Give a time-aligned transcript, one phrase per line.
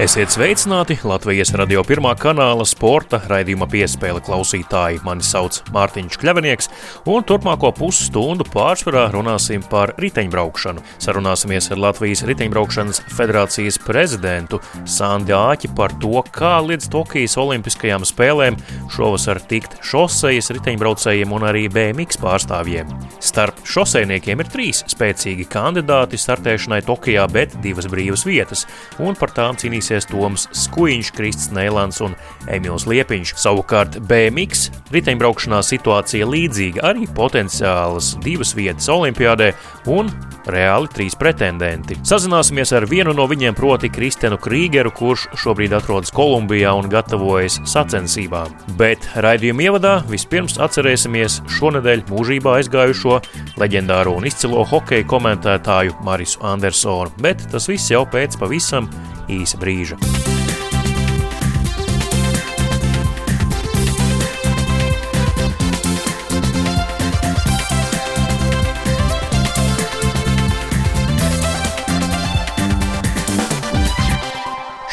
[0.00, 5.02] Esiet sveicināti Latvijas radio pirmā kanāla sporta raidījuma piespēle klausītāji.
[5.04, 6.70] Mani sauc Mārtiņš Kļavinieks,
[7.12, 10.80] un turpmāko pusstundu pārsvarā runāsim par riteņbraukšanu.
[11.04, 18.56] Sarunāsimies ar Latvijas riteņbraukšanas federācijas prezidentu Sandi Āķi par to, kā līdz Tokijas Olimpiskajām spēlēm
[18.96, 22.88] šovasar tikt šosejas riteņbraucējiem un arī BMX pārstāvjiem.
[23.20, 28.64] Starp šoseiniekiem ir trīs spēcīgi kandidāti startēšanai Tokijā, bet divas brīvas vietas,
[28.96, 32.14] un par tām cīnīsies piedalīsies Toms Skuiņš, Krists Nēlans un
[32.50, 33.34] Emīls Liepiņš.
[33.40, 39.52] Savukārt BMX riteņbraukšanā situācija līdzīga, arī potenciālas divas vietas Olimpiādē
[39.90, 40.10] un
[40.50, 41.98] reāli trīs pretendenti.
[42.06, 48.54] Sazināsimies ar vienu no viņiem, proti Kristenu Krīgeru, kurš šobrīd atrodas Kolumbijā un gatavojas sacensībām.
[48.80, 53.20] Bet raidījuma ievadā vispirms atcerēsimies šonadēļ mūžībā aizgājušo
[53.60, 58.90] leģendāro un izcilo hokeja komentētāju Marisu Andersonu, bet tas viss jau pēc pavisam
[59.30, 60.29] īsa brīža.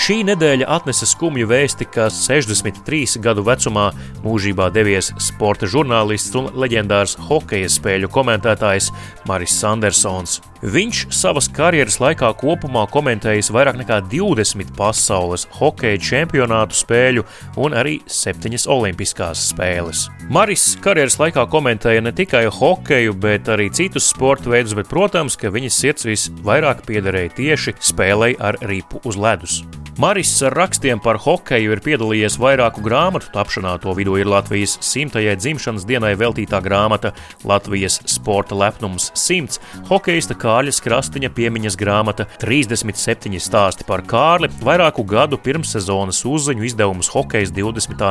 [0.07, 3.89] Šī nedēļa atnesa skumju vēsti, ka 63 gadu vecumā
[4.23, 8.87] mūžībā devies sporta žurnālists un leģendārs hokeja spēļu komentētājs
[9.27, 10.37] Maris Sandersons.
[10.65, 17.25] Viņš savas karjeras laikā kopumā komentējis vairāk nekā 20 pasaules hokeja čempionātu spēļu
[17.61, 20.07] un arī 7 olimpiskās spēles.
[20.33, 25.53] Maris karjeras laikā komentēja ne tikai hokeju, bet arī citus sporta veidus, bet, protams, ka
[25.53, 29.61] viņas sirds visvairāk piederēja tieši spēlei ar ripu uz ledus.
[29.97, 33.71] Maris ar rakstiem par hokeju ir piedalījies vairāku grāmatu tapšanā.
[33.81, 39.57] To vidū ir Latvijas simtajai dzimšanas dienai veltītā grāmata Latvijas sporta lepnums 100,
[39.89, 47.51] hokeista Kāļa Krastiņa piemiņas grāmata 37 stāsti par Kārli, vairāku gadu pirmssezonas uzziņu izdevumus hokejs
[47.51, 48.05] 20.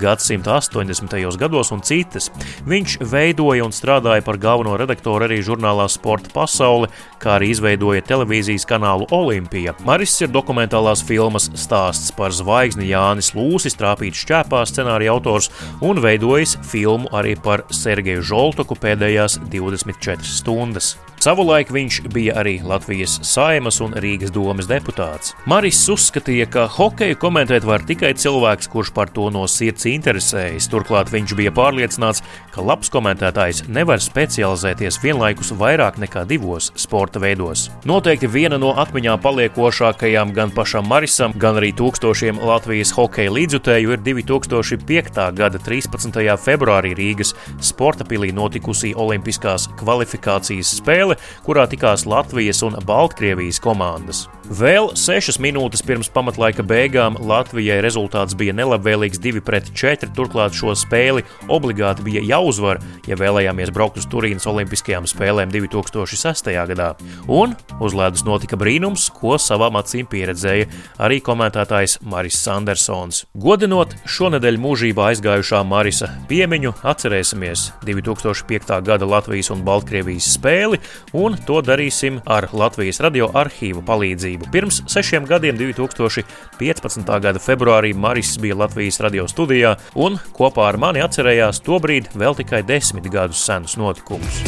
[0.00, 1.36] gadsimta 80.
[1.42, 2.30] gados un citas.
[2.64, 6.88] Viņš veidoja un strādāja par galveno redaktoru arī žurnālā Sporta pasaule,
[7.20, 9.76] kā arī izveidoja televīzijas kanālu Olimpija.
[9.84, 15.52] Maris ir dokumentālās filmas stāsts par zvaigzni Jānis Lūsis, trāpīts šķēpā scenārija autors
[15.84, 20.94] un veidojis filmu arī par Sergeju Žoltoku pēdējās 24 stundas.
[21.22, 25.32] Savulaik viņš bija arī Latvijas saimas un Rīgas domas deputāts.
[25.50, 30.68] Maris uzskatīja, ka hokeju komentēt var tikai cilvēks, kurš par to no sirds interesējas.
[30.70, 32.22] Turklāt viņš bija pārliecināts,
[32.54, 37.66] ka labs komentētājs nevar specializēties vienlaikus vairāk nekā divos sporta veidos.
[37.88, 44.04] Noteikti viena no atmiņā paliekošākajām gan pašam Marisam, gan arī tūkstošiem Latvijas hokeja līdzjutēju ir
[44.06, 45.26] 2005.
[45.38, 46.22] gada 13.
[46.46, 47.34] februārī Rīgas
[47.64, 54.26] sporta pilī notikusī Olimpiskās kvalifikācijas spēle, kurā tikās Latvijas un Baltkrievijas komandas.
[54.42, 60.08] Vēl sešas minūtes pirms pamatlaika beigām Latvijai rezultāts bija nelabvēlīgs 2-4.
[60.16, 66.50] Turklāt šo spēli obligāti bija jāuzvar, ja vēlējāmies braukt uz Turīnas Olimpiskajām spēlēm 2006.
[66.72, 66.88] gadā.
[67.30, 70.66] Un uz ledus notika brīnums, ko savām acīm pieredzēja
[70.98, 73.22] arī komentētājs Maris Sandersons.
[73.38, 78.74] Godinot šonadēļ mūžībā aizgājušā Marisa piemiņu, atcerēsimies 2005.
[78.90, 80.82] gada Latvijas un Baltkrievijas spēli,
[81.14, 84.50] un to darīsim ar Latvijas radio arhīvu palīdzību palīdzību.
[84.52, 87.20] Pirms sešiem gadiem, 2015.
[87.20, 92.62] gada februārī, Maris bija Latvijas radio studijā un kopā ar mani atcerējās tobrīd vēl tikai
[92.62, 94.42] desmit gadus senus notikumus.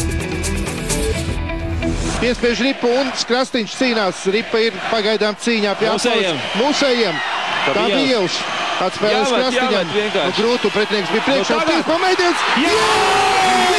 [2.21, 4.27] Piespiež ripu un skrastiņš cīnās.
[4.33, 6.39] Ripa ir pagaidām cīņā pie mūsējiem.
[6.56, 7.19] Mūsējiem.
[7.67, 8.39] Tā bija ielas.
[8.84, 9.93] Atspēlēs skrastiņam.
[9.93, 11.61] Nu, grūtu pretinieks bija priekšā.
[11.61, 12.49] Nu, Tīk pamēģins.
[12.65, 12.78] Jā!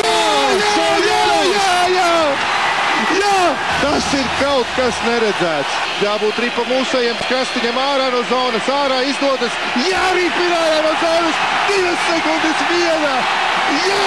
[0.06, 0.20] Jā!
[0.78, 0.92] Jā!
[1.10, 1.25] Jā!
[3.20, 3.42] Jā!
[3.82, 5.78] Tas ir kaut kas neredzēts.
[6.04, 9.60] Jābūt ripa mūsējiem, krastiņam ārā no zonas, ārā izdodas.
[9.86, 11.44] Jā, ripa ir ārā no zonas.
[11.70, 13.16] Divas sekundes viena.
[13.86, 14.06] Jā!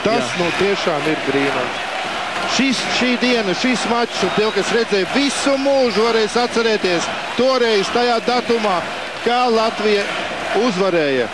[0.00, 0.40] Tas Jā.
[0.40, 1.86] nu tiešām ir brīnums.
[2.56, 8.16] Šis, šī diena, šis mačs, un tie, kas redzēja visu mūžu, varēs atcerēties toreiz tajā
[8.26, 8.80] datumā,
[9.22, 10.02] kā Latvija
[10.64, 11.28] uzvarēja.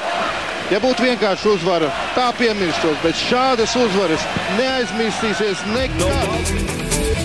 [0.67, 4.25] Ja būtu vienkārši uzvara, tā piemirstos, bet šādas uzvaras
[4.59, 7.16] neaizmirsīsies nekad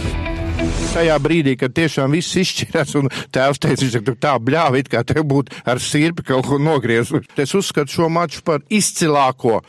[0.91, 5.03] tajā brīdī, kad tiešām viss izšķirās, un tēvs teica, viņš tur tā bļāva, it kā
[5.07, 7.15] tev būtu ar sirpi kaut ko nogriezt.
[7.39, 9.63] Es uzskatu šo maču par izcilāko uh,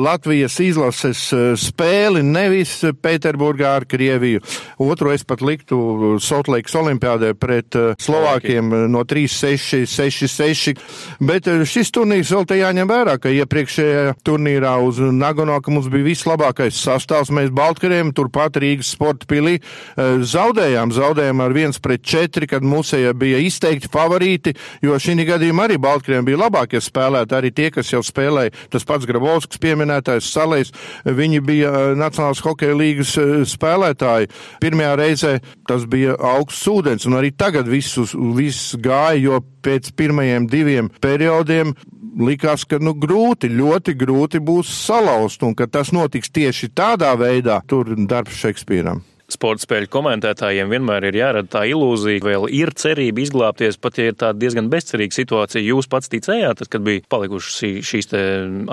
[0.00, 4.40] Latvijas izlases uh, spēli, nevis Pēterburgā ar Krieviju.
[4.80, 10.80] Otro es pat liktu Sotlīkas olimpiādē pret uh, Slovākiem no 3-6, 6-6,
[11.24, 16.08] bet šis turnīrs vēl te jāņem vērā, ka iepriekšējā turnīrā uz Nagono, ka mums bija
[16.08, 19.58] vislabākais sastāvs, mēs Baltkariem, turpat Rīgas sporta pilī
[19.94, 20.92] zaudējām zaudējām.
[20.94, 26.24] Zaudējām ar 1 pret 4, kad Musēja bija izteikti favorīti, jo šī gadījumā arī Baltkrieviem
[26.24, 28.52] bija labākie spēlētāji, arī tie, kas jau spēlēja.
[28.70, 30.72] Tas pats Grabovskis pieminētājs Salējs,
[31.04, 33.16] viņi bija Nacionālās hokeja līgas
[33.50, 34.30] spēlētāji.
[34.62, 35.32] Pirmajā reizē
[35.66, 41.74] tas bija augsts ūdens, un arī tagad viss, viss gāja, jo pēc pirmajiem diviem periodiem
[42.14, 47.58] likās, ka nu, grūti, ļoti grūti būs salauzt, un ka tas notiks tieši tādā veidā,
[47.66, 49.02] tur darbs Šekspīram.
[49.32, 54.10] Sporta spēļu komentētājiem vienmēr ir jārada tā ilūzija, ka vēl ir cerība izglābties, pat ja
[54.10, 55.62] ir tāda diezgan bezcerīga situācija.
[55.64, 58.12] Jūs pats ticējāt, tad, kad bija palikušas šīs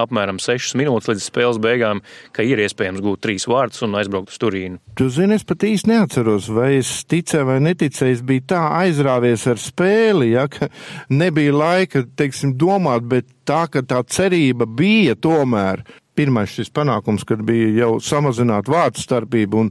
[0.04, 2.02] apmēram sešas minūtes līdz spēles beigām,
[2.36, 4.82] ka ir iespējams gūt trīs vārdus un aizbraukt uz Turīnu.
[5.00, 8.20] Tu zini, es pat īsti neatceros, vai es ticēju vai neticēju.
[8.20, 10.68] Es biju tā aizrāvies ar spēli, ja, ka
[11.16, 15.86] nebija laika, teiksim, domāt, bet tā, ka tā cerība bija tomēr.
[16.12, 19.70] Pirmais šis panākums, kad bija jau samazināta vārdu starpība un,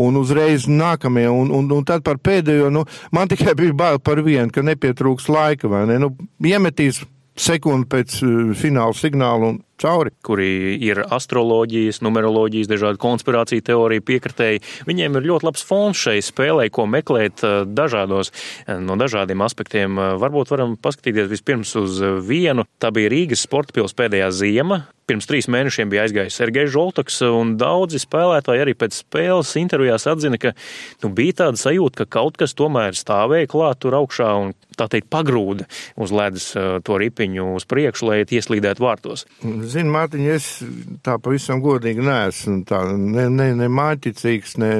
[0.00, 4.22] un uzreiz nākamie, un, un, un tad par pēdējo, nu, man tikai bija bail par
[4.24, 5.98] vienu, ka nepietrūks laika, vai ne?
[6.02, 7.02] Nu, iemetīs
[7.38, 10.12] sekundi pēc uh, fināla signāla un cauri.
[10.24, 14.62] Kuri ir astroloģijas, numeroloģijas, dažādu konspirāciju teoriju piekritēji.
[14.88, 20.00] Viņiem ir ļoti labs fons šai spēlē, ko meklēt uh, dažādos, uh, no dažādiem aspektiem.
[20.22, 22.66] Varbūt varam paskatīties vispirms uz vienu.
[22.82, 24.84] Tā bija Rīgas sporta pils pēdējā ziema.
[25.12, 30.38] Pirms trīs mēnešiem bija aizgājis Sergejs Žoltoks, un daudzi spēlētāji arī pēc spēles intervijās atzina,
[30.40, 30.54] ka
[31.02, 35.10] nu, bija tāda sajūta, ka kaut kas tomēr stāvēja klāt tur augšā un tā teikt
[35.12, 35.68] pagrūda
[36.02, 36.50] uz ledus
[36.84, 39.26] to ripiņu uz priekšu, lai ieslīdētu vārtos.
[39.42, 40.50] Zini, Mārtiņ, es
[41.06, 44.72] tā pavisam godīgi neesmu tā, ne, ne, ne māķicīgs, ne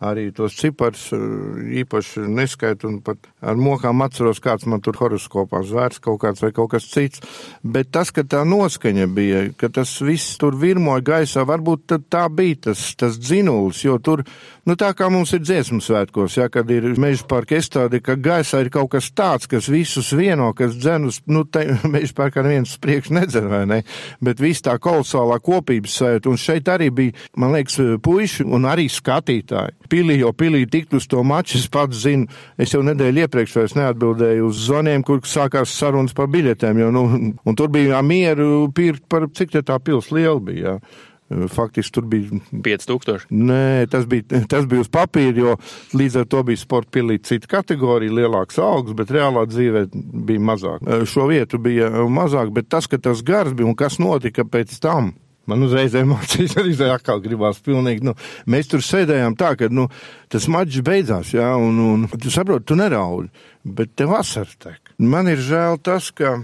[0.00, 6.00] arī tos cipars īpaši neskaitu un pat ar mokām atceros, kāds man tur horoskopā zvērts
[6.04, 7.20] kaut kāds vai kaut kas cits.
[7.60, 12.70] Bet tas, ka tā noskaņa bija, ka tas viss tur virmoja gaisā, varbūt tā bija
[12.70, 14.24] tas, tas dzinulis, jo tur,
[14.64, 18.64] nu tā kā mums ir dziesmu svētkos, ja, kad ir meža parka estādi, ka gaisā
[18.64, 23.12] ir kaut kas tāds, kas visus vieno, kas dzenus, nu te meža parkā neviens priekš
[23.16, 23.80] nedzen, vai ne,
[24.24, 28.88] bet viss tā kolosālā kopības sajūta, un šeit arī bija, man liekas, puiši un arī
[28.90, 29.76] skatītāji.
[29.90, 32.30] Pilī, jo pilī tikt uz to maču, es pats zinu,
[32.60, 37.04] es jau nedēļu iepriekš vairs neatbildēju uz zvaniem, kur sākās sarunas par biļetēm, jo, nu,
[37.34, 40.76] un tur bija mieru pirkt par cik te tā pils liela bija.
[40.78, 41.08] Jā.
[41.30, 43.28] Faktiski tur bija 5000.
[43.30, 45.54] Nē, tas bija, tas bija uz papīra, jo
[45.94, 49.84] līdz ar to bija sporta pilī cita kategorija, lielāks augs, bet reālā dzīvē
[50.26, 50.86] bija mazāk.
[51.06, 55.14] Šo vietu bija mazāk, bet tas, ka tas gars bija un kas notika pēc tam.
[55.50, 58.14] Man uzreiz emocijas arī atkal gribās pilnīgi, nu,
[58.50, 59.88] mēs tur sēdējām tā, ka, nu,
[60.30, 63.30] tas mačs beidzās, jā, un, un tu saproti, tu neraudi,
[63.64, 64.94] bet tev asars tek.
[64.98, 66.40] Man ir žēl tas, ka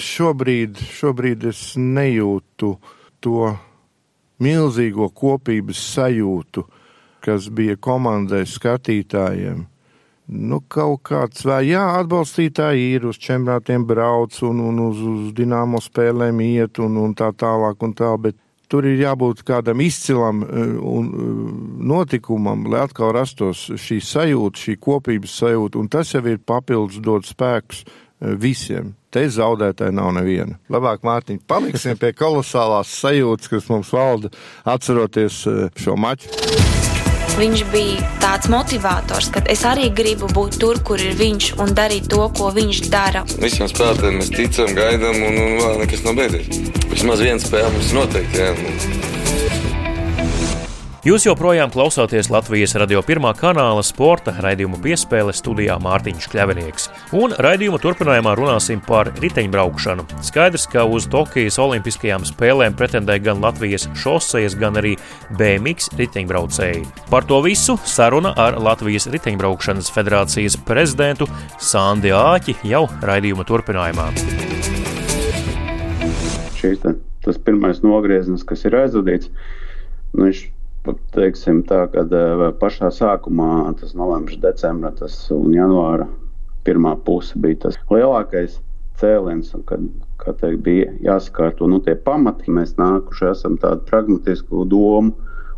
[0.00, 2.74] šobrīd, šobrīd es nejūtu
[3.24, 3.52] to
[4.42, 6.64] milzīgo kopības sajūtu,
[7.24, 9.64] kas bija komandai skatītājiem.
[10.24, 15.82] Nu, kaut kāds, vai jā, atbalstītāji ir uz čempionātiem brauc un, un uz, uz dināmo
[15.84, 18.38] spēlēm iet un, un tā tālāk un tā, bet
[18.72, 20.40] tur ir jābūt kādam izcilam
[20.80, 21.10] un
[21.84, 27.28] notikumam, lai atkal rastos šī sajūta, šī kopības sajūta, un tas jau ir papildus dot
[27.28, 27.84] spēkus
[28.40, 28.94] visiem.
[29.14, 30.58] Te zaudētāji nav neviena.
[30.72, 34.32] Labāk, Mārtiņ, paliksim pie kolosālās sajūtas, kas mums valda
[34.74, 35.44] atceroties
[35.78, 36.32] šo maču.
[37.34, 42.06] Viņš bija tāds motivators, ka es arī gribu būt tur, kur ir viņš un darīt
[42.12, 43.24] to, ko viņš dara.
[43.42, 46.62] Visiem spēlētājiem mēs ticam, gaidām, un, un vēl nekas nav beidzies.
[46.92, 48.38] Vismaz viena spēle mums noteikti.
[48.44, 49.13] Jā.
[51.04, 56.86] Jūs joprojām klausāties Latvijas radio pirmā kanāla sporta raidījuma piespēle studijā Mārtiņš Kļavinieks.
[57.20, 60.06] Un raidījuma turpinājumā runāsim par riteņbraukšanu.
[60.24, 64.94] Skaidrs, ka uz Tokijas Olimpiskajām spēlēm pretendē gan Latvijas šosejas, gan arī
[65.36, 66.88] BMX riteņbraucēji.
[67.12, 71.28] Par to visu saruna ar Latvijas riteņbraukšanas federācijas prezidentu
[71.60, 74.08] Sandi Āķi jau raidījuma turpinājumā.
[76.56, 79.28] Šīs tas pirmais nogrieziens, kas ir aizvadīts,
[80.16, 80.46] nu, viņš
[81.14, 86.08] teiksim, tā, kad eh, pašā sākumā, tas novembris, decembris un janvāra
[86.64, 88.58] pirmā puse bija tas lielākais
[89.00, 92.52] cēliens, kad teikt, bija jāsakārto nu, tie pamati.
[92.52, 95.14] Mēs nākuši esam tādu pragmatisku domu,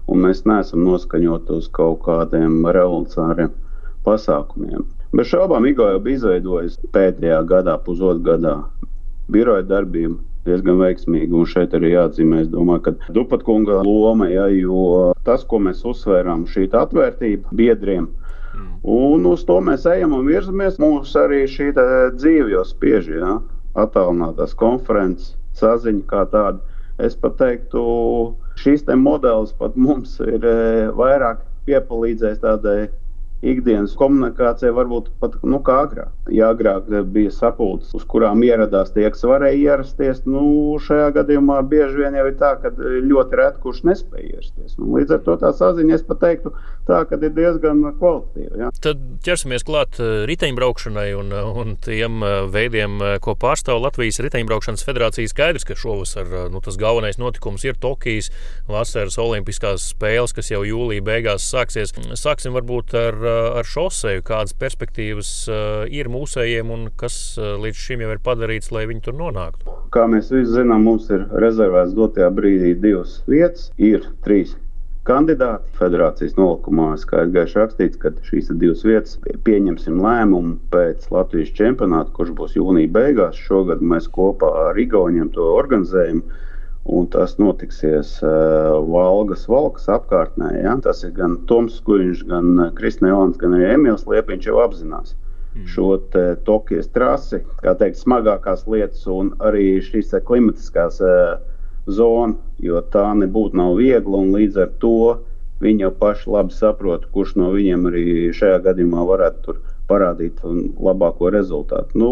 [0.06, 3.52] un mēs neesam noskaņoti uz kaut kādiem revolucionāriem
[4.06, 4.86] pasākumiem.
[5.16, 8.56] Bez šaubām Igaunija bija izveidojusi pēdējā gadā, pusotrā gadā
[9.32, 11.32] biroja darbību diezgan veiksmīgi.
[11.34, 16.46] Un šeit arī jāatzīmē, es domāju, ka Dupatkunga loma, ja, jo tas, ko mēs uzsvērām,
[16.50, 18.08] šī atvērtība biedriem.
[18.86, 20.78] Un uz to mēs ejam un virzamies.
[20.80, 23.36] Mums arī šī dzīve jau spiež, ja,
[23.76, 26.62] attālinātās konferences, saziņa kā tāda.
[27.02, 27.82] Es pat teiktu,
[28.56, 32.86] šīs te modelis pat mums ir e, vairāk piepalīdzējis tādai
[33.44, 36.12] ikdienas komunikācija varbūt pat nu, kā agrāk.
[36.32, 42.00] Ja agrāk bija sapulces, uz kurām ieradās tie, kas varēja ierasties, nu, šajā gadījumā bieži
[42.00, 44.78] vien jau ir tā, ka ļoti reti kurš nespēja ierasties.
[44.80, 46.52] Nu, līdz ar to tā saziņa, es teiktu,
[46.88, 48.60] tā, ir diezgan kvalitatīva.
[48.60, 48.70] Ja.
[48.82, 54.86] Tad ķersimies klāt eh, riteņbraukšanai un, un tiem eh, veidiem, eh, ko pārstāv Latvijas Riteņbraukšanas
[54.86, 55.30] federācija.
[55.30, 58.30] Skaidrs, ka šovasar nu, tas galvenais notikums ir Tokijas
[58.70, 61.94] vasaras olimpiskās spēles, kas jau jūlijā beigās sāksies.
[62.16, 68.04] Sāksim varbūt ar ar šoseju, kādas perspektīvas eh, ir mūsējiem un kas eh, līdz šim
[68.04, 69.74] jau ir padarīts, lai viņi tur nonāktu?
[69.94, 74.56] Kā mēs visi zinām, mums ir rezervēts dotajā brīdī divas vietas, ir trīs
[75.06, 75.70] kandidāti.
[75.78, 82.34] Federācijas nolikumā skaidrs gaiši rakstīts, ka šīs divas vietas pieņemsim lēmumu pēc Latvijas čempionāta, kurš
[82.38, 83.38] būs jūnija beigās.
[83.48, 86.24] Šogad mēs kopā ar Igauniem to organizējam
[86.88, 90.52] un tas notiksies uh, Valgas valkas apkārtnē.
[90.62, 90.76] Ja?
[90.82, 95.66] Tas ir gan Toms Skuļņš, gan uh, Kristnēlans, gan arī Emīls Liepiņš jau apzinās mm.
[95.72, 95.88] šo
[96.46, 101.38] Tokijas trasi, kā teikt, smagākās lietas un arī šīs uh, klimatiskās uh,
[101.86, 105.16] zonas, jo tā nebūtu nav viegla un līdz ar to
[105.62, 108.04] viņi jau paši labi saprot, kurš no viņiem arī
[108.36, 109.56] šajā gadījumā varētu
[109.88, 110.42] parādīt
[110.82, 111.96] labāko rezultātu.
[111.98, 112.10] Nu,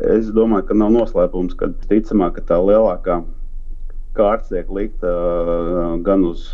[0.00, 3.20] es domāju, ka nav noslēpums, ka ticamāk, ka tā lielākā
[4.16, 5.12] kārts tiek likta
[6.06, 6.50] gan uz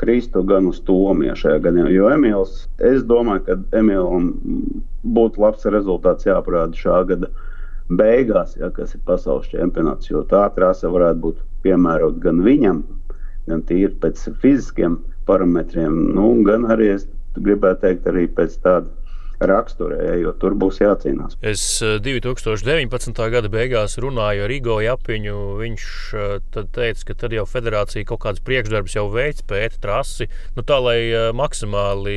[0.00, 1.92] Kristu, gan uz Tomiju šajā gadījumā.
[1.94, 4.32] Jo Emīls, es domāju, ka Emīlam
[5.16, 7.30] būtu labs rezultāts jāparāda šā gada
[7.92, 10.10] beigās, ja, kas ir pasaules čempionāts.
[10.10, 12.82] Jo tā trase varētu būt piemērota gan viņam,
[13.50, 17.06] gan tīri pēc fiziskiem parametriem, nu, gan arī es
[17.38, 18.90] gribētu teikt, arī pēc tāda
[19.48, 21.36] raksturē, jo tur būs jācīnās.
[21.42, 23.12] Es 2019.
[23.12, 25.36] Eh, gada beigās runāju ar Igo Japiņu.
[25.60, 25.86] Viņš
[26.18, 26.34] eh,
[26.74, 30.98] teica, ka tad jau federācija kaut kādas priekšdarbus jau veids, pēta trasi, nu, tā lai
[31.08, 32.16] eh, maksimāli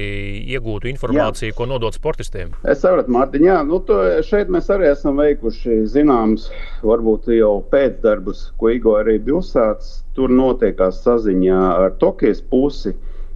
[0.55, 1.57] iegūtu informāciju, jā.
[1.57, 2.53] ko nodot sportistiem.
[2.67, 6.49] Es saprotu, Mārtiņ, jā, nu, to, šeit mēs arī esam veikuši zināms,
[6.85, 10.01] varbūt jau pēcdarbus, ko Igo arī bija uzsācis.
[10.15, 12.93] Tur notiekās saziņā ar Tokijas pusi,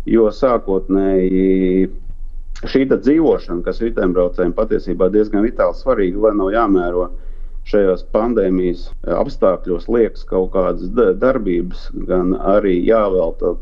[0.07, 1.89] jo sākotnēji
[2.67, 7.07] šī dzīvošana, kas riteņbraucējiem patiesībā diezgan vitāli svarīga, lai nav jāmēro
[7.69, 8.89] šajos pandēmijas
[9.19, 10.89] apstākļos, liekas kaut kādas
[11.21, 13.55] darbības, gan arī jāvelta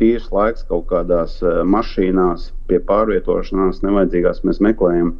[0.00, 4.42] tīrs laiks kaut kādās e, mašīnās, pie pārvietošanās nevajadzīgās.
[4.48, 5.12] Mēs meklējam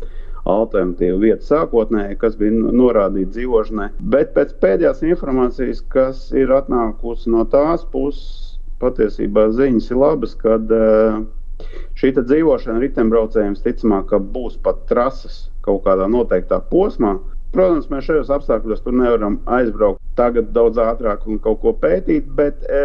[0.48, 3.90] alternatīvu vietu sākotnēji, kas bija norādīta dzīvošanai.
[4.14, 10.72] Bet pēc pēdējās informācijas, kas ir atnākusi no tās puses, patiesībā ziņas ir labas, kad
[10.72, 11.20] uh,
[11.96, 17.16] Šī dzīvošana riteņbraucējiem ticamāk būs pat trases kaut kādā noteiktā posmā.
[17.54, 22.64] Protams, mēs šajos apstākļos tur nevaram aizbraukt tagad daudz ātrāk un kaut ko pētīt, bet
[22.68, 22.80] e,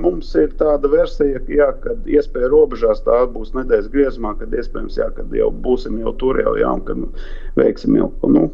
[0.00, 5.10] mums ir tāda versija, jā, kad iespēja robežās tā būs nedēļas griezumā, kad iespējams, jā,
[5.16, 7.22] kad jau būsim jau tur jau, jā, un kad
[7.58, 8.48] veiksim jau, nu,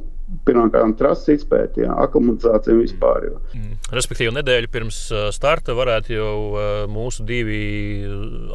[0.47, 3.29] pirmkārt, trases izpēti, aklimatizācija vispār.
[3.29, 3.41] Jo.
[3.57, 3.79] Mm.
[3.93, 5.01] Respektīvi, nedēļu pirms
[5.37, 6.37] starta varētu jau
[6.93, 7.62] mūsu divi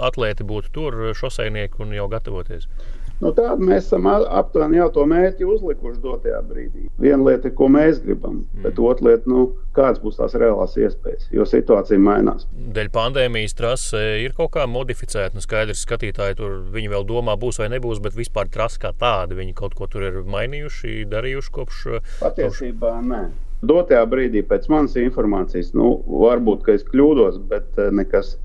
[0.07, 2.69] atlēti būt tur, šoseinieki, un jau gatavoties.
[3.17, 6.83] Nu, Tādu mēs esam aptuveni jau to mērķi uzlikuši dotajā brīdī.
[7.01, 8.65] Viena lieta ir, ko mēs gribam, mm.
[8.67, 12.45] bet otra lieta, nu, kādas būs tās reālās iespējas, jo situācija mainās.
[12.77, 15.33] Dēļ pandēmijas trase ir kaut kā modificēta.
[15.33, 19.38] Nu, skaidrs, skatītāji tur viņi vēl domā, būs vai nebūs, bet vispār trase kā tāda,
[19.38, 21.83] viņi kaut ko tur ir mainījuši, darījuši kopš.
[22.21, 23.12] Patiesībā kopš...
[23.13, 23.25] nē.
[23.65, 28.36] Dotajā brīdī, pēc manas informācijas, nu, varbūt es kļūdos, bet nekas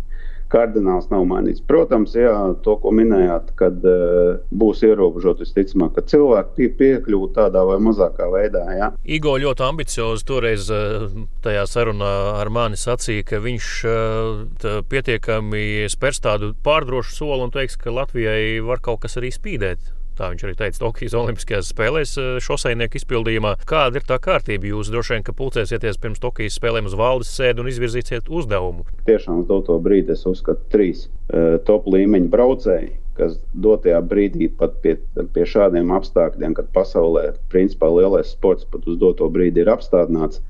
[0.52, 1.62] kardināls nav mainīts.
[1.68, 2.32] Protams, jā,
[2.64, 8.28] to, ko minējāt, kad uh, būs ierobežota visticamāk, ka cilvēki pie, piekļūt tādā vai mazākā
[8.32, 8.64] veidā.
[8.76, 8.90] Jā.
[9.04, 11.08] Igo ļoti ambiciozi toreiz uh,
[11.44, 17.78] tajā sarunā ar mani sacīja, ka viņš uh, pietiekami spērs tādu pārdrošu soli un teiks,
[17.80, 20.01] ka Latvijai var kaut kas arī spīdēt.
[20.18, 23.54] Tā viņš arī teica Tokijas Olimpiskajās spēlēs eh, šoseinieku izpildījumā.
[23.68, 24.68] Kāda ir tā kārtība?
[24.68, 28.84] Jūs droši vien, ka pulcēsieties pirms Tokijas spēlēm uz valdes sēdi un izvirzīsiet uzdevumu.
[29.08, 34.76] Tiešām uz doto brīdi es uzskatu trīs uh, top līmeņa braucēji, kas dotajā brīdī pat
[34.84, 34.98] pie,
[35.32, 40.44] pie šādiem apstākļiem, kad pasaulē principā lielais sports pat uz doto brīdi ir apstādināts.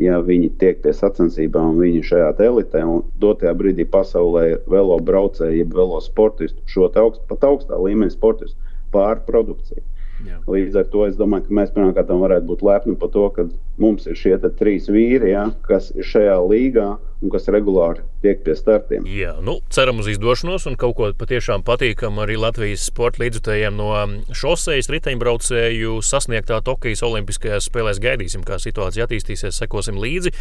[0.00, 5.58] Ja viņi tiek pie sacensībām, viņi šajā elitē un dotajā brīdī pasaulē ir velo braucēji,
[5.60, 8.61] jeb velo sportisti, šo augst, pat augstā līmeņa sportistu
[8.94, 9.82] pārprodukcija.
[10.22, 10.38] Jā.
[10.46, 13.46] Līdz ar to es domāju, ka mēs pirmkārt varētu būt lepni par to, ka
[13.80, 16.90] mums ir šie trīs vīri, ja, kas ir šajā līgā
[17.22, 19.06] un kas regulāri tiek pie startiem.
[19.06, 23.90] Jā, nu, ceram uz izdošanos un kaut ko patiešām patīkamu arī Latvijas sporta līdzjutējiem no
[24.34, 28.00] šoseis riteņbraucēju sasniegtā Tokijas Olimpiskajās spēlēs.
[28.02, 30.34] Gaidīsim, kā situācija attīstīsies, sekosim līdzi.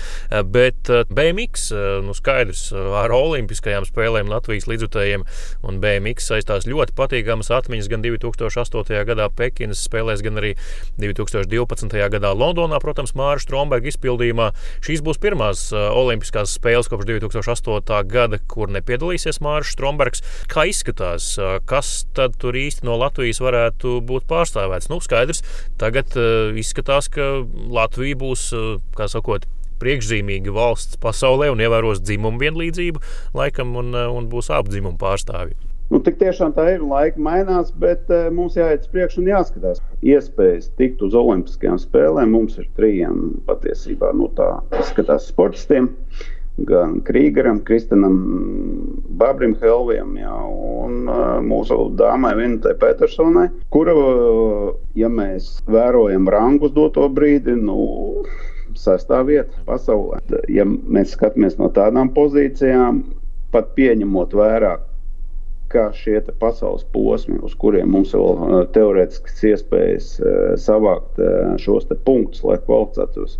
[0.54, 5.26] Bet eh, BMX, eh, nu skaidrs, ar Olimpiskajām spēlēm Latvijas līdzjutējiem
[5.70, 9.02] un BMX saistās ļoti patīkamas atmiņas gan 2008.
[9.10, 10.54] gadā Pekinas spēlēs, gan arī
[11.02, 11.98] 2012.
[12.14, 14.50] gadā Londonā, protams, Māra Stromberga izpildījumā.
[14.86, 18.02] Šīs būs pirmās eh, Olimpiskās spēles kopš 2008.
[18.12, 20.26] gada, kur nepiedalīsies Mārcis Strombergs.
[20.52, 21.34] Kā izskatās,
[21.70, 24.90] kas tad tur īsti no Latvijas varētu būt pārstāvēts?
[24.92, 25.44] Nu, skaidrs,
[25.82, 27.32] tagad uh, izskatās, ka
[27.72, 29.48] Latvija būs, uh, kā sakot,
[29.82, 33.04] priekšzīmīga valsts pasaulē un ievēros dzimumu vienlīdzību,
[33.38, 35.71] laikam, un, un būs abu dzimumu pārstāvji.
[35.92, 36.84] Nu, tik tiešām tā ir.
[36.88, 39.82] Laika mainās, bet uh, mums jāiet uz priekšu un jāskatās.
[40.02, 45.92] Iespējas tikt uz Olimpiskajām spēlēm mums ir trījiem patiesībā no nu, tā izskatās sportistiem.
[45.92, 48.18] Uh, gan Krīgeram, Kristenam,
[49.20, 50.34] Babrim Helvijam jā,
[50.82, 53.96] un uh, mūsu dāmai Vinutai Petersonai, kura,
[54.98, 58.26] ja mēs vērojam rangus doto brīdi, nu,
[58.78, 60.22] sestā vieta pasaulē.
[60.52, 63.04] Ja mēs skatāmies no tādām pozīcijām,
[63.52, 64.78] pat pieņemot vērā,
[65.72, 70.10] kā šie pasaules posmi, uz kuriem mums vēl teorētiskas iespējas
[70.62, 71.22] savākt
[71.64, 73.40] šos punktus, lai kvalificētos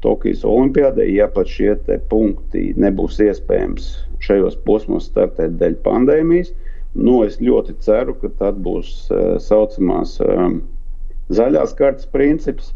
[0.00, 1.74] Tokijas Olimpijādē, ja pat šie
[2.08, 3.90] punkti nebūs iespējams
[4.24, 6.52] šajos posmos startēt dēļ pandēmijas,
[6.96, 10.60] nu, es ļoti ceru, ka tad būs uh, saucamās um,
[11.30, 12.72] zaļās kartes princips,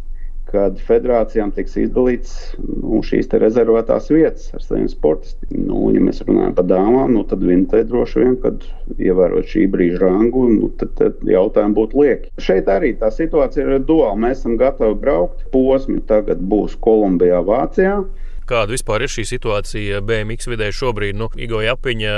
[0.55, 5.65] kad federācijām tiks izdalīts nu, šīs rezervētās vietas ar saviem sportistiem.
[5.67, 9.67] Nu, ja mēs runājam par dāmām, nu, tad viņi te droši vien, kad ievērot šī
[9.73, 12.31] brīža rangu, nu, tad, tad jautājumi būtu lieki.
[12.47, 14.15] Šeit arī tā situācija ir duāla.
[14.27, 15.47] Mēs esam gatavi braukt.
[15.55, 17.99] Posmi tagad būs Kolumbijā, Vācijā.
[18.49, 21.17] Kāda vispār ir šī situācija BMX vidē šobrīd?
[21.19, 22.15] Nu, Igo Japiņa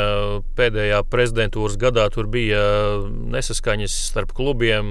[0.59, 2.60] pēdējā prezidentūras gadā tur bija
[3.06, 4.89] nesaskaņas starp klubiem,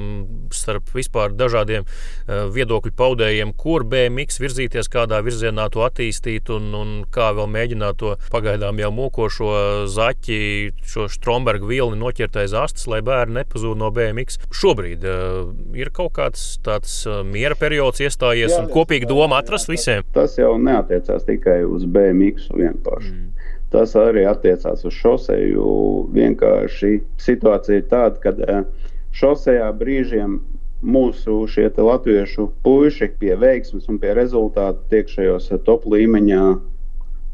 [0.55, 6.95] starp vispār dažādiem eh, viedokļu paudējiem, kur BMX virzīties, kādā virzienā to attīstīt un, un
[7.11, 9.51] kā vēl mēģināt to pagaidām jau mokošo
[9.91, 10.39] zaķi,
[10.85, 14.39] šo Stromberga vilni noķert aiz astes, lai bērni nepazūd no BMX.
[14.55, 19.69] Šobrīd uh, ir kaut kāds tāds eh, miera periods iestājies Jā, un kopīgi doma atrast
[19.71, 20.05] visiem.
[20.15, 23.11] Tas jau neatiecās neatiecās tikai uz BMX vienkārši.
[23.11, 23.31] Mm.
[23.71, 26.09] Tas arī attiecās uz šoseju.
[26.13, 28.63] Vienkārši situācija ir tāda, ka eh,
[29.11, 30.39] šosejā brīžiem
[30.85, 31.47] mūsu
[31.81, 36.41] latviešu puiši pie veiksmes un pie rezultātu tiek šajos eh, top līmeņa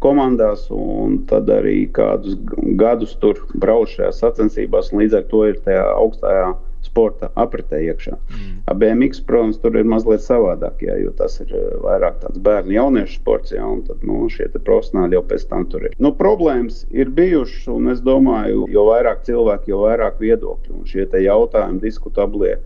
[0.02, 2.40] komandās, un tad arī kādus
[2.80, 6.48] gadus tur brauc šajās sacensībās, un līdz ar to ir tajā augstajā
[6.92, 8.18] sporta apritē iekšā.
[8.18, 8.80] Mm.
[8.82, 13.22] BMX, protams, tur ir mazliet savādāk, jā, jo tas ir eh, vairāk tāds bērnu jauniešu
[13.22, 15.96] sports, jā, un tad, nu, šie profesionāļi jau pēc tam tur ir.
[16.04, 21.08] Nu, problēmas ir bijušas, un es domāju, jo vairāk cilvēku, jo vairāk viedokļu, un šie
[21.22, 22.58] jautājumi diskutablie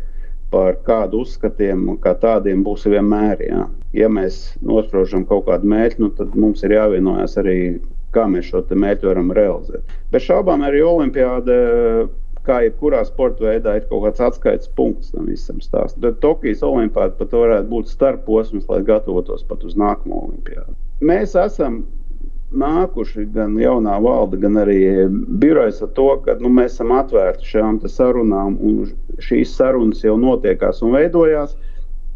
[0.54, 3.42] par kādu uzskatiem, kā tādiem būs vienmēr.
[3.44, 3.66] Jā.
[3.98, 7.58] Ja mēs nospraužam kaut kādu mērķi, nu, tad mums ir jāvienojas arī,
[8.16, 9.96] kā mēs šo mērķi varam realizēt.
[10.14, 11.58] Bez šaubām arī Olimpijāda
[12.46, 16.04] kā jebkurā sporta veidā, ir kaut kāds atskaites punkts tam visam stāstam.
[16.06, 20.76] Tad Tokijas olimpiāda pat varētu būt starposms, lai gatavotos pat uz nākamo olimpiādu.
[21.06, 21.84] Mēs esam
[22.56, 24.80] nākuši gan jaunā valde, gan arī
[25.42, 28.86] birojas ar to, ka nu, mēs esam atvērti šām sarunām, un
[29.26, 31.58] šīs sarunas jau notiekās un veidojās.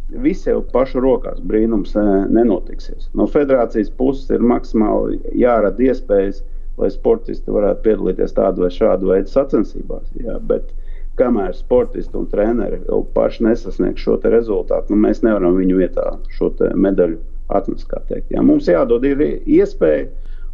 [0.09, 1.91] Viss jau pašu rokās brīnums
[2.33, 3.11] nenotiksies.
[3.13, 6.47] No federācijas puses ir maksimāli jārada iespējas uh,
[6.79, 10.07] lai sportisti varētu piedalīties tādu vai šādu veidu sacensībās.
[10.19, 10.71] Jā, bet
[11.19, 16.05] kamēr sportisti un treneri jau paši nesasniegs šo rezultātu, nu, mēs nevaram viņu vietā
[16.37, 17.91] šo medaļu atnest.
[18.29, 20.07] Jā, mums jādod ir iespēja,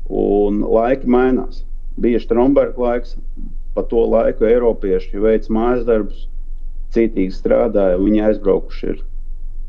[0.10, 1.64] un laiki mainās.
[2.02, 3.16] Bija Stromberga laiks,
[3.76, 6.26] pa to laiku Eiropieši veic mājas darbus,
[6.96, 8.98] cītīgi strādāja, viņi aizbraukuši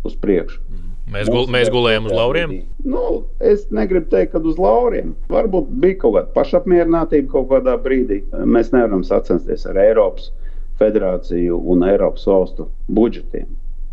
[0.07, 0.61] uz priekšu.
[0.71, 0.96] Mm.
[1.13, 2.55] Mēs, gul, mēs gulējām uz lauriem?
[2.83, 3.03] Nu,
[3.39, 5.13] es negribu teikt, ka uz lauriem.
[5.31, 8.25] Varbūt bija kaut kāda pašapmierinātība kaut kādā brīdī.
[8.43, 10.33] Mēs nevaram sacensties ar Eiropas
[10.81, 12.67] federāciju un Eiropas valstu
[12.99, 13.47] budžetiem.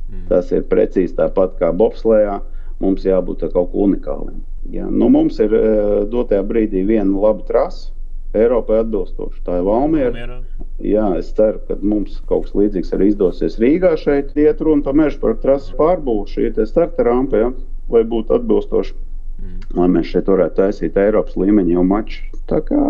[0.10, 0.26] Mm.
[0.32, 2.40] Tas ir precīzi tāpat kā bobslējā.
[2.82, 4.42] Mums jābūt kaut kā unikāliem.
[4.74, 7.92] Ja, nu, mums ir eh, dotajā brīdī viena laba trasa,
[8.34, 9.42] Eiropai atbilstoši.
[9.46, 10.40] Tā ir Valmiera.
[10.84, 13.94] Jā, es ceru, ka mums kaut kas līdzīgs arī izdosies Rīgā.
[14.02, 17.52] Šeit iet runa par meža parku trases pārbūvi, šī starta rampa, ja,
[17.94, 18.96] lai būtu atbilstoši.
[19.44, 19.60] Mm.
[19.78, 22.26] Lai mēs šeit varētu taisīt Eiropas līmeņa jau maču.
[22.50, 22.82] Tā kā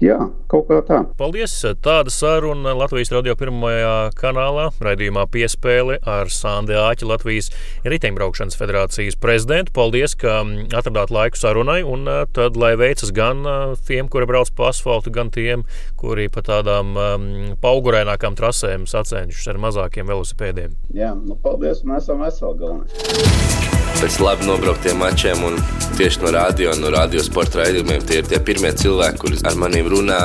[0.00, 0.16] Jā,
[0.48, 1.02] kaut kā tā.
[1.18, 1.52] Paldies!
[1.84, 7.50] Tāda saruna Latvijas radio pirmajā kanālā, raidījumā piespēle ar Sandi Āķi, Latvijas
[7.84, 9.74] riteņbraukšanas federācijas prezidentu.
[9.76, 10.38] Paldies, ka
[10.78, 13.44] atradāt laiku sarunai, un tad lai veicas gan
[13.84, 15.66] tiem, kuri brauc pa asfaltu, gan tiem,
[16.00, 17.28] kuri pa tādām um,
[17.60, 20.80] paugurēnākām trasēm sacenšas ar mazākiem velosipēdiem.
[20.96, 25.58] Jā, nu paldies, un esam veseli galvenais pēc labi nobrauktiem mačiem un
[25.98, 28.06] tieši no radio un no radio sporta raidījumiem.
[28.06, 30.20] Tie ir tie pirmie cilvēki, kuriem ar maniem runā.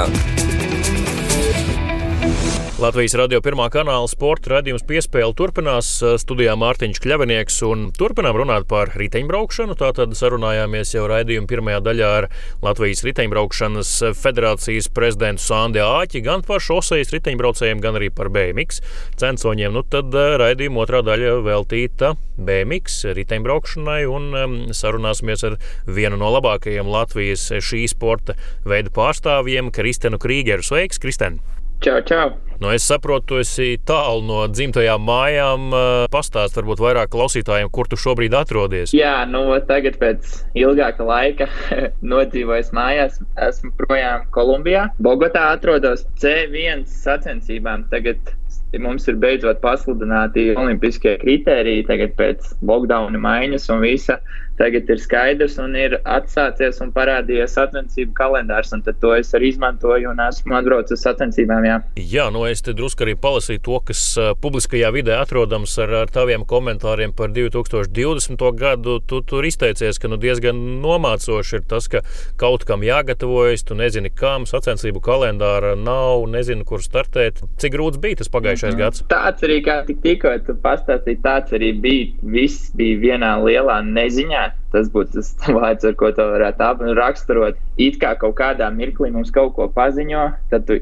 [2.75, 5.93] Latvijas radio pirmā kanāla sporta raidījums piespēle turpinās.
[6.19, 9.77] Studijā Mārtiņš Kļavinieks un turpinām runāt par riteņbraukšanu.
[9.79, 12.27] Tātad sarunājāmies jau raidījuma pirmajā daļā ar
[12.65, 18.83] Latvijas riteņbraukšanas federācijas prezidentu Sandi Āķi gan par šosejas riteņbraucējiem, gan arī par BMX
[19.23, 19.71] censoņiem.
[19.71, 20.11] Nu, tad
[20.43, 28.35] raidījuma otrā daļa veltīta BMX riteņbraukšanai un sarunāsimies ar vienu no labākajiem Latvijas šī sporta
[28.67, 30.73] veidu pārstāvjiem, Kristenu Krīgeru.
[30.75, 31.39] Sveiks, Kristen!
[31.85, 32.33] Čau, čau!
[32.57, 35.67] Nu, es saprotu, tu esi tālu no dzimtajām mājām.
[36.09, 38.93] Pastāst varbūt vairāk klausītājiem, kur tu šobrīd atrodies.
[38.95, 41.45] Jā, nu tagad pēc ilgāka laika
[42.13, 43.19] nodzīvojis mājās.
[43.49, 44.87] Esmu projām Kolumbijā.
[44.97, 47.85] Bogotā atrodos C1 sacensībām.
[47.93, 48.33] Tagad
[48.81, 54.17] mums ir beidzot pasludināti olimpiskie kritēriji, tagad pēc lockdowna maiņas un visa
[54.57, 58.73] tagad ir skaidrs un ir atsācies un parādījies sacensību kalendārs.
[58.85, 61.65] Tad to es arī izmantoju un esmu atbraucis uz sacensībām.
[61.67, 64.01] Jā, jā nu es te drusku arī palasīju to, kas
[64.43, 68.45] publiskajā vidē atrodams ar, ar taviem komentāriem par 2020.
[68.59, 68.99] gadu.
[69.05, 72.03] Tu tur izteicies, ka nu, diezgan nomācoši ir tas, ka
[72.39, 77.43] kaut kam jāgatavojas, tu nezini, kam sacensību kalendāra nav, nezini, kur startēt.
[77.61, 78.83] Cik grūts bija tas pagājušais mm -hmm.
[78.83, 79.03] gads?
[79.11, 82.11] Tāds arī, kā tik, tikko tu pastāstīji, tāds arī bija.
[82.35, 87.59] Viss bija vienā lielā neziņā tas būtu tas vārds, ar ko to varētu raksturot.
[87.77, 90.79] It kā kaut kādā mirklī mums kaut ko paziņo, tad tu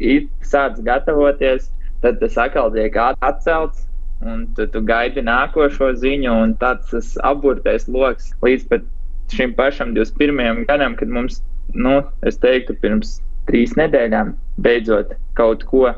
[0.48, 1.70] sāc gatavoties,
[2.04, 3.88] tad tas atkal tiek atcelts.
[4.24, 8.86] Un tu, tu gaidi nākošo ziņu, un tāds apburtais lokus līdz pat
[9.34, 10.64] šim pašam 21.
[10.70, 11.42] gadam, kad mums,
[11.76, 13.18] nu, es teiktu, pirms
[13.50, 14.32] trīs nedēļām
[14.64, 15.90] beidzot kaut ko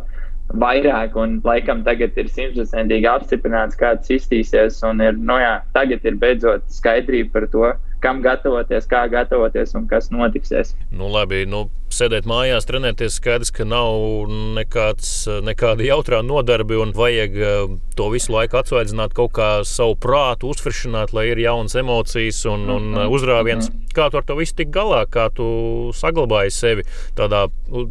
[0.54, 6.20] vairāk, un laikam tagad ir simtprocentīgi apstiprināts, kāds iztīsies, un ir, nu jā, tagad ir
[6.22, 7.72] beidzot skaidrība par to,
[8.06, 10.76] kam gatavoties, kā gatavoties un kas notiksies.
[10.94, 15.10] Nu, labi, nu, sēdēt mājās, trenēties, skaidrs, ka nav nekāds,
[15.46, 17.56] nekāda jautrā nodarbi un vajag eh,
[17.98, 22.92] to visu laiku atsvaidzināt, kaut kā savu prātu uzfrišināt, lai ir jaunas emocijas un, un
[22.92, 23.18] mm -hmm.
[23.18, 23.72] uzrāviens.
[23.72, 23.98] Mm -hmm.
[23.98, 25.46] Kā tu ar to visu tik galā, kā tu
[25.94, 26.84] saglabāji sevi
[27.16, 27.50] tādā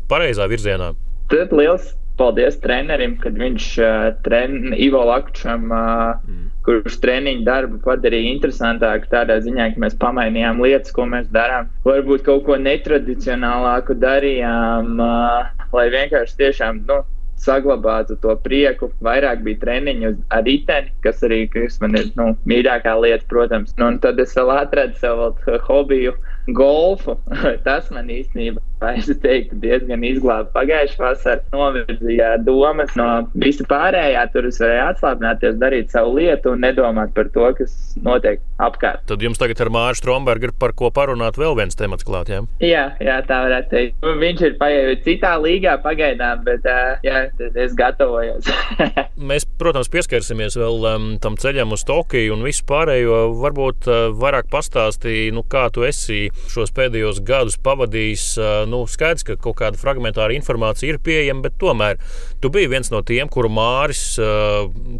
[0.08, 0.94] pareizā virzienā?
[1.28, 6.50] Tad liels paldies trenerim, kad viņš uh, tren, Ivo Lakčam, uh, mm.
[6.66, 11.70] kurš treniņu darbu padarīja interesantāku tādā ziņā, ka mēs pamainījām lietas, ko mēs darām.
[11.86, 17.02] Varbūt kaut ko netradicionālāku darījām, uh, lai vienkārši tiešām, nu,
[17.44, 18.90] saglabātu to prieku.
[19.04, 23.74] Vairāk bija treniņu ar riteni, kas arī kas man ir nu, mīļākā lieta, protams.
[23.80, 26.14] Nu, un tad es vēl atradu savu hobiju,
[26.56, 27.18] golfu.
[27.66, 28.62] Tas man īstenībā
[28.92, 31.42] es teiktu, diezgan izglāba pagājušā vasarā.
[31.54, 33.08] Novirzīja domas no
[33.38, 34.24] visa pārējā.
[34.34, 39.04] Tur es varēju atslābināties, darīt savu lietu un nedomāt par to, kas notiek apkārt.
[39.08, 42.42] Tad jums tagad ar Māršu Strombergu ir par ko parunāt vēl viens temats klāt, jā?
[42.64, 43.96] Jā, jā tā varētu teikt.
[44.04, 46.66] Nu, viņš ir pagājis citā līgā pagaidām, bet
[47.06, 47.24] jā,
[47.64, 48.50] es gatavojos.
[49.30, 53.20] Mēs, protams, pieskarsimies vēl um, tam ceļam uz Tokiju un visu pārējo.
[53.40, 58.26] Varbūt uh, vairāk pastāstīja, nu, kā tu esi šos pēdējos gadus pavadījis.
[58.40, 62.00] Uh, nu, skaidrs, ka kaut kāda fragmentāra informācija ir pieejama, bet tomēr
[62.42, 64.02] tu biji viens no tiem, kuru Māris,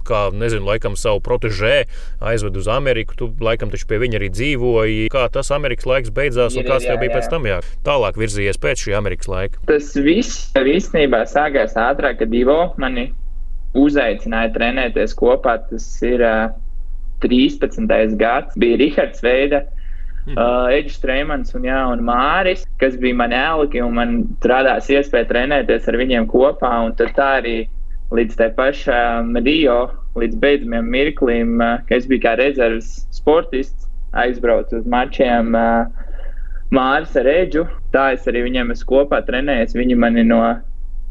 [0.09, 1.85] kā nezinu, laikam savu protežē
[2.25, 3.17] aizved uz Ameriku.
[3.19, 5.11] Tu laikam taču pie viņa arī dzīvoji.
[5.15, 8.87] Kā tas Amerikas laiks beidzās un kāds tev bija pēc tam jā, tālāk virzījies pēc
[8.87, 9.63] šī Amerikas laika?
[9.69, 13.11] Tas viss īstenībā sākās ātrāk, kad Ivo mani
[13.79, 15.59] uzaicināja trenēties kopā.
[15.71, 16.53] Tas ir uh,
[17.25, 18.17] 13.
[18.21, 18.57] gads.
[18.61, 19.65] Bija Rihards Veida
[20.25, 20.39] Mm.
[20.39, 25.29] Uh, Edžers Streimans un, jā, un Māris, kas bija mani elki, un man radās iespēja
[25.29, 26.73] trenēties ar viņiem kopā.
[26.97, 27.57] Tad tā arī
[28.15, 29.79] līdz tai pašam Rio,
[30.17, 35.53] līdz beidzamajam mirklim, uh, ka es biju kā rezerves sportists, aizbraucu uz mačiem.
[35.53, 36.05] Uh,
[36.75, 39.77] Māris ar Edžu, tā es arī viņiem esmu kopā trenējies.
[39.77, 40.41] Viņi mani no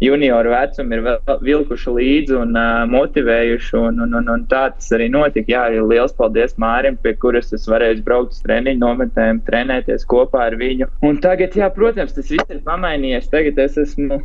[0.01, 1.06] junioru vecumu ir
[1.45, 3.75] vilkuši līdzi un uh, motivējuši.
[3.79, 5.51] Un, un, un, un tā tas arī notika.
[5.53, 10.47] Jā, arī liels paldies Mārim, pie kuras es varēju braukt uz treniņu nometnēm, trenēties kopā
[10.49, 10.89] ar viņu.
[11.06, 13.32] Un tagad, jā, protams, tas viss ir pamainījies.
[13.34, 14.21] Tagad es esmu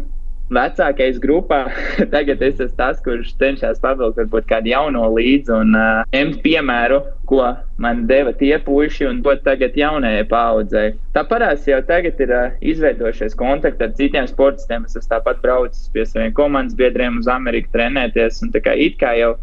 [0.55, 1.65] vecākais grupā.
[2.15, 7.01] Tagad es esmu tas, kurš cenšas pavilkt varbūt kādu jauno līdzi un uh, ņemt piemēru,
[7.29, 7.43] ko
[7.83, 10.95] man deva tie puiši un dot tagad jaunajai paudzei.
[11.15, 14.87] Tā parās jau tagad ir uh, izveidojušies kontakti ar citiem sportistiem.
[14.89, 18.99] Es esmu tāpat braucis pie saviem komandas biedriem uz Ameriku trenēties un tā kā it
[19.01, 19.37] kā jau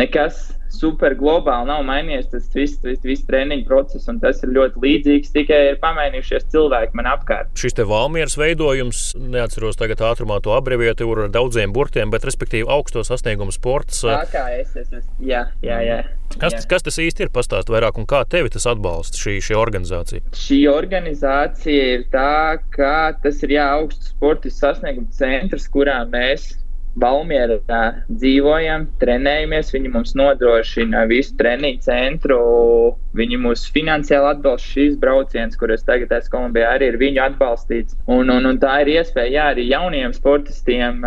[0.00, 2.28] nekas super globāli nav mainījies.
[2.32, 5.32] Tas viss, viss, viss treniņu process, un tas ir ļoti līdzīgs.
[5.34, 7.52] Tikai ir pamainījušies cilvēki man apkārt.
[7.58, 13.04] Šis te valmieras veidojums, neatceros tagad ātrumā to abreviatūru ar daudziem burtiem, bet respektīvi augsto
[13.06, 14.02] sasniegumu sports.
[14.06, 15.02] Tā kā es esmu.
[15.22, 16.02] Jā, jā, jā.
[16.34, 17.30] Kas, tas, kas tas īsti ir?
[17.34, 20.24] Pastāst vairāk, un kā tevi tas atbalsta šī, šī organizācija?
[20.34, 26.54] Šī organizācija ir tā, ka tas ir jā, augstu sporta sasniegumu centrs, kurā mēs
[27.00, 29.72] Valmjerā dzīvojam, trenējamies.
[29.74, 32.38] Viņi mums nodrošina visu treniņu centru.
[33.18, 37.98] Viņi mūs finansiāli atbalsta šīs brauciens, kur es tagad esmu Kolumbijā, arī ir viņu atbalstīts.
[38.06, 41.02] Un, un, un tā ir iespēja jā, arī jauniem sportistiem,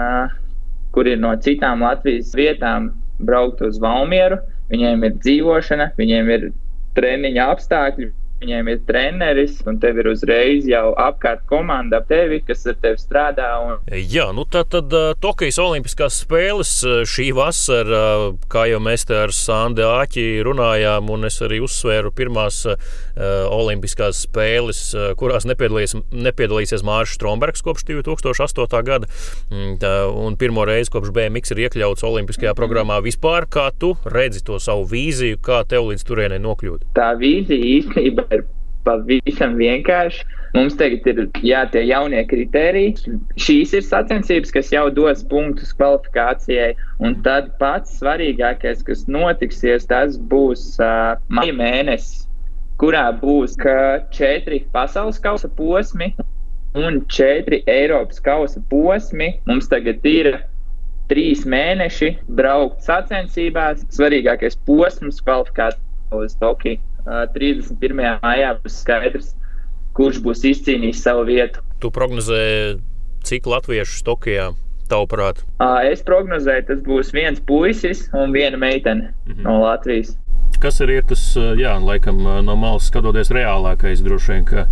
[0.96, 2.92] kur ir no citām Latvijas vietām,
[3.24, 4.42] braukt uz Valmjeru.
[4.72, 6.50] Viņiem ir dzīvošana, viņiem ir
[6.98, 12.68] treniņa apstākļi Viņiem ir treneris, un tev ir uzreiz jau apkārt komanda ap tevi, kas
[12.70, 13.48] ar tevi strādā.
[13.66, 13.80] Un...
[13.98, 16.74] Jā, nu tā tad Tokijas Olimpiskās spēles
[17.10, 18.04] šī vasara,
[18.52, 22.78] kā jau mēs te ar Sandu Āķi runājām, un es arī uzsvēru pirmās uh,
[23.54, 24.82] Olimpiskās spēles,
[25.18, 28.84] kurās nepiedalīsies, nepiedalīsies Mārcis Strombergs kopš 2008.
[28.86, 29.10] gada,
[29.50, 29.82] mm,
[30.14, 32.60] un pirmo reizi kopš BMX ir iekļauts Olimpiskajā mhm.
[32.60, 33.50] programmā vispār.
[33.50, 36.90] Kā tu redzi to savu vīziju, kā tev līdz turienei nokļūt?
[36.98, 38.44] Tā vīzija īstenībā ir
[38.88, 40.24] pavisam vienkārši.
[40.56, 43.16] Mums tagad ir jā, tie jaunie kriteriji.
[43.44, 46.72] Šīs ir sacensības, kas jau dos punktus kvalifikācijai.
[47.04, 52.26] Un tad pats svarīgākais, kas notiksies, tas būs uh, maija mēnesis,
[52.82, 53.58] kurā būs
[54.16, 56.14] četri pasaules kausa posmi
[56.78, 59.34] un četri Eiropas kausa posmi.
[59.50, 60.34] Mums tagad ir
[61.12, 63.84] trīs mēneši braukt sacensībās.
[63.94, 66.87] Svarīgākais posms kvalifikācija uz Tokiju.
[67.08, 68.20] 31.
[68.24, 69.34] maijā būs skaidrs,
[69.98, 71.64] kurš būs izcīnījis savu vietu.
[71.82, 72.78] Tu prognozē,
[73.28, 74.52] cik latviešu Tokijā?
[74.88, 75.42] Tavuprāt?
[75.84, 79.44] Es prognozēju, tas būs viens puisis un viena meitene mm -hmm.
[79.44, 80.16] no Latvijas.
[80.60, 84.66] Kas arī ir tas, jā, laikam, no malas skatoties, reālākais droši vien, ka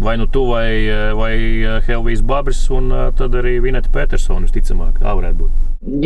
[0.00, 1.34] vai nu tu vai, vai
[1.86, 5.50] Helvijas Babris, un tad arī Vineta Petersona visticamāk, tā varētu būt.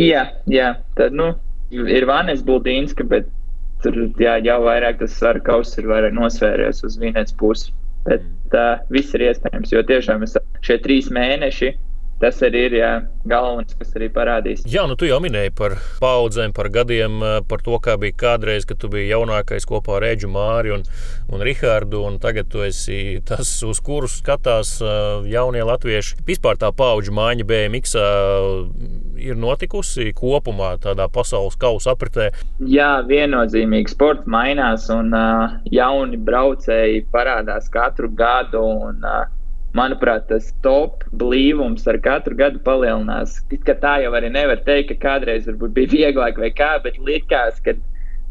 [0.01, 1.35] Jā, jā, tad, nu,
[1.71, 3.29] ir Vanes Buldīnska, bet
[3.87, 7.71] tur jā, jau vairāk tas svaru kauss ir vairāk nosvēries uz vienas puses.
[8.07, 10.23] Bet uh, viss ir iespējams, jo tiešām
[10.63, 11.73] šie trīs mēneši
[12.21, 12.91] tas arī ir jā,
[13.29, 14.63] galvenais, kas arī parādīs.
[14.69, 17.19] Jā, nu tu jau minēji par paudzēm, par gadiem,
[17.49, 20.85] par to, kā bija kādreiz, kad tu biji jaunākais kopā ar Rēģu Māri un,
[21.29, 24.77] un Rihardu, un tagad tu esi tas, uz kurus skatās
[25.29, 26.17] jaunie latvieši.
[26.27, 27.97] Vispār tā paudžu mājiņa BMX
[29.19, 32.29] ir notikusi kopumā tādā pasaules kausa apritē.
[32.67, 38.63] Jā, viennozīmīgi sports mainās un uh, jauni braucēji parādās katru gadu.
[38.87, 39.25] Un, uh,
[39.77, 43.39] manuprāt, tas top blīvums ar katru gadu palielinās.
[43.67, 47.75] Tā jau arī nevar teikt, ka kādreiz bija vieglāk vai kā, bet likās, ka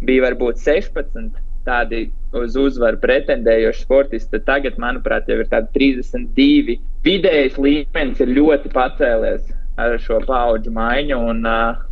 [0.07, 4.40] bija varbūt 16 tādi uz uzvaru pretendējoši sportisti.
[4.46, 6.79] Tagad, manuprāt, jau ir 32.
[7.07, 9.46] Vidējais līmenis ir ļoti pacēlies
[9.77, 11.21] ar šo paudžu maiņu.
[11.33, 11.85] Un, uh,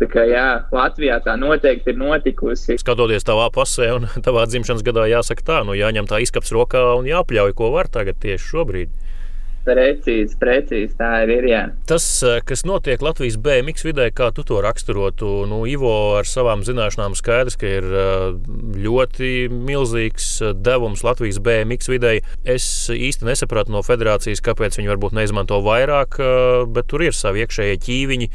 [0.00, 2.78] Tā kā jā, Latvijā tā noteikti ir notikusi.
[2.80, 7.04] Skatoties tavā pasē un tavā dzimšanas gadā, jāsaka tā, nu jāņem tā izkaps rokā un
[7.04, 8.94] jāpļauj, ko var tagad tieši šobrīd.
[9.60, 11.44] Precīzi, precīzi tā ir.
[11.50, 11.62] Jā.
[11.88, 12.04] Tas,
[12.48, 17.58] kas notiek Latvijas BMX vidē, kā tu to raksturotu, nu, Ivo ar savām zināšanām skaidrs,
[17.60, 17.88] ka ir
[18.80, 20.30] ļoti milzīgs
[20.64, 22.14] devums Latvijas BMX vidē.
[22.48, 26.16] Es īsti nesapratu no federācijas, kāpēc viņi varbūt neizmanto vairāk,
[26.72, 28.30] bet tur ir savi iekšējie ķīviņi,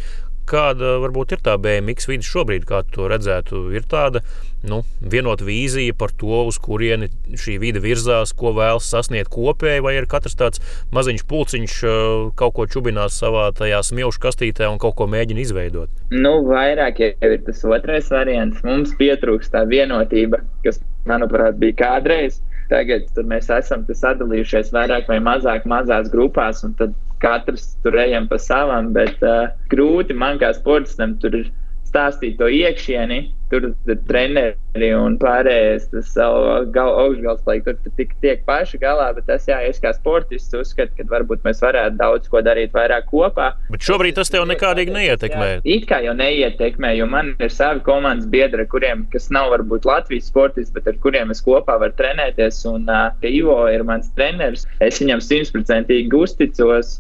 [0.46, 3.64] Kāda varbūt ir tā BMX vide šobrīd, kā to redzētu?
[3.74, 4.22] Ir tāda
[4.70, 9.96] nu, vienota vīzija par to, uz kurieni šī vide virzās, ko vēlas sasniegt kopēji, vai
[9.98, 10.62] ir katrs tāds
[10.96, 11.78] maziņš pulciņš
[12.40, 16.04] kaut ko čubinās savā tajā smilšu kastītē un kaut ko mēģina izveidot?
[16.14, 18.62] Nu, vairāk jau ir tas otrais variants.
[18.66, 22.42] Mums pietrūkst tā vienotība, kas, manuprāt, bija kādreiz.
[22.70, 28.40] Tagad mēs esam sadalījušies vairāk vai mazāk mazās grupās, un tad katrs tur ejam pa
[28.42, 31.54] savam, bet uh, grūti man kā sportistam tur ir
[31.96, 33.32] stāstīt to iekšieni.
[33.46, 36.48] Tur ir treneri un pārējais, tas savu
[36.82, 41.46] augšgalspēku, tur tik, tiek paši galā, bet tas, jā, es kā sportists uzskatu, ka varbūt
[41.46, 43.52] mēs varētu daudz ko darīt vairāk kopā.
[43.70, 45.52] Bet šobrīd tas tev nekādīgi neietekmē.
[45.52, 49.86] Jā, it kā jau neietekmē, jo man ir savi komandas biedri, kuriem, kas nav varbūt
[49.88, 54.66] Latvijas sportists, bet ar kuriem es kopā varu trenēties, un uh, Ivo ir mans treneris.
[54.82, 56.98] Es viņam simtprocentīgi uzticos.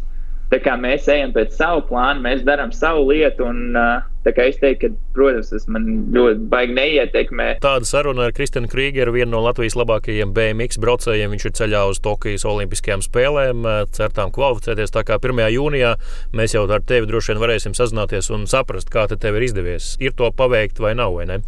[0.51, 3.47] Tā kā mēs ejam pēc savu plānu, mēs darām savu lietu.
[3.49, 3.77] Un,
[4.25, 7.47] kā es teiktu, ka, protams, tas man ļoti baigi neietekmē.
[7.63, 11.33] Tāda saruna ar Kristinu Krīgeru, vienu no Latvijas labākajiem BMX braucējiem.
[11.35, 14.93] Viņš ir ceļā uz Tokijas Olimpiskajām spēlēm, certām kvalificēties.
[14.95, 15.45] Tā kā 1.
[15.55, 15.95] jūnijā
[16.35, 19.93] mēs jau ar tevi droši vien varēsim sazināties un saprast, kā te tev ir izdevies.
[20.01, 21.43] Ir to paveikt vai nav, vai ne?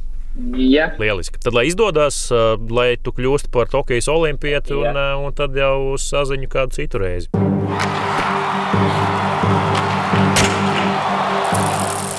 [0.54, 0.92] Ja.
[1.02, 1.40] Lieliski.
[1.42, 2.28] Tad, lai izdodas,
[2.70, 8.37] lai tu kļūsi par Tokijas olimpieti, un, un tad jau saziņu kādu citu reizi.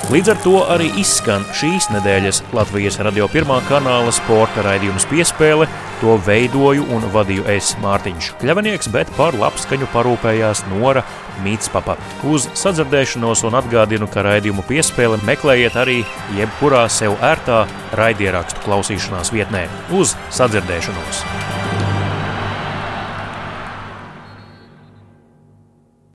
[0.09, 5.67] Līdz ar to arī izskan šīs nedēļas Latvijas radio pirmā kanāla sporta raidījums piespēle.
[6.01, 11.05] To veidoju un vadīju es Mārtiņš Kļavinieks, bet par labskaņu parūpējās Nora
[11.45, 11.99] Mītspapa.
[12.25, 16.01] Uz sadzirdēšanos un atgādinu, ka raidījumu piespēle meklējiet arī
[16.41, 17.67] jebkurā sev ērtā
[18.01, 19.67] raidierakstu klausīšanās vietnē.
[19.93, 21.58] Uz sadzirdēšanos!